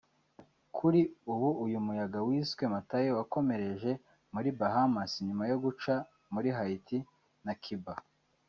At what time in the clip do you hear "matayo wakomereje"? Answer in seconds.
2.73-3.91